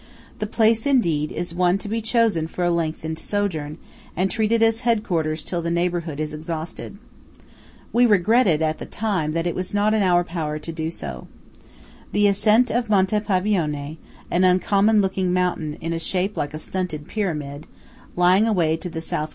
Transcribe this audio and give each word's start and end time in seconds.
The 0.39 0.47
place, 0.47 0.87
indeed, 0.87 1.31
is 1.31 1.53
one 1.53 1.77
to 1.77 1.87
be 1.87 2.01
chosen 2.01 2.47
for 2.47 2.63
a 2.63 2.71
lengthened 2.71 3.19
sojourn, 3.19 3.77
and 4.17 4.31
treated 4.31 4.63
as 4.63 4.79
headquarters 4.79 5.43
till 5.43 5.61
the 5.61 5.69
neighbourhood 5.69 6.19
is 6.19 6.33
exhausted. 6.33 6.97
We 7.93 8.07
regretted 8.07 8.63
at 8.63 8.79
the 8.79 8.87
time 8.87 9.33
that 9.33 9.45
it 9.45 9.53
was 9.53 9.75
not 9.75 9.93
in 9.93 10.01
our 10.01 10.23
power 10.23 10.57
to 10.57 10.71
do 10.71 10.89
so. 10.89 11.27
The 12.13 12.25
ascent 12.25 12.71
of 12.71 12.89
Monte 12.89 13.19
Pavione 13.19 13.97
(an 14.31 14.43
uncommon 14.43 15.01
looking 15.01 15.31
mountain 15.33 15.75
in 15.79 15.95
shape 15.99 16.35
like 16.35 16.55
a 16.55 16.57
stunted 16.57 17.07
pyramid, 17.07 17.67
lying 18.15 18.47
away 18.47 18.77
to 18.77 18.89
the 18.89 18.97
S.W. 18.97 19.29